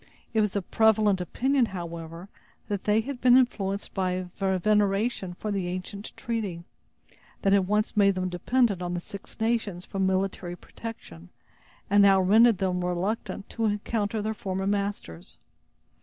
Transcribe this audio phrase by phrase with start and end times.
[0.33, 2.27] It was the prevalent opinion, however,
[2.69, 6.63] that they had been influenced by veneration for the ancient treaty,
[7.43, 11.29] that had once made them dependent on the Six Nations for military protection,
[11.87, 15.37] and now rendered them reluctant to encounter their former masters.